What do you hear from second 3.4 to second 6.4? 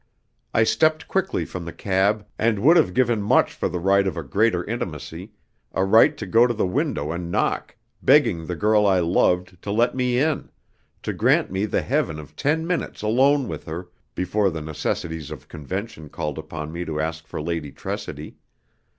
for the right of a greater intimacy a right to